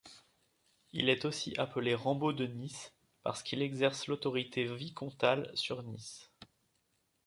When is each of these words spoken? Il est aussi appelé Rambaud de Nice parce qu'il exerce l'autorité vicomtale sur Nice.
Il 0.93 1.09
est 1.09 1.25
aussi 1.25 1.53
appelé 1.59 1.93
Rambaud 1.93 2.33
de 2.33 2.47
Nice 2.47 2.91
parce 3.21 3.43
qu'il 3.43 3.61
exerce 3.61 4.07
l'autorité 4.07 4.63
vicomtale 4.65 5.51
sur 5.53 5.83
Nice. 5.83 6.31